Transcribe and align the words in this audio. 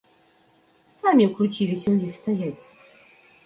Самі 0.99 1.23
ўкруціліся 1.29 1.87
ў 1.95 2.11
іх 2.11 2.19
стаяць. 2.19 2.63